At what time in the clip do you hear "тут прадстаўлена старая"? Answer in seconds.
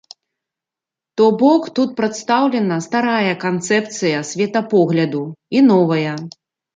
1.79-3.33